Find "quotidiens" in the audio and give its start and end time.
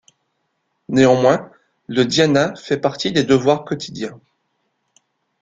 3.65-4.19